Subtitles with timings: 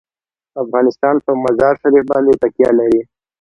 [0.63, 3.01] افغانستان په مزارشریف باندې تکیه لري.